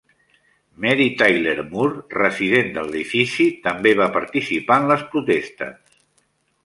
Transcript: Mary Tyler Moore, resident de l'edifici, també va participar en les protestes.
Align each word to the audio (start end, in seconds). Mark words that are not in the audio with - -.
Mary 0.85 1.05
Tyler 1.19 1.59
Moore, 1.73 2.01
resident 2.21 2.73
de 2.77 2.85
l'edifici, 2.87 3.47
també 3.69 3.93
va 4.03 4.09
participar 4.19 4.79
en 4.85 4.93
les 4.93 5.05
protestes. 5.13 6.01